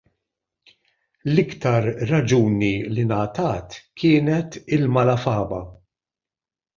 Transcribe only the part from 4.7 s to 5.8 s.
il-malafama.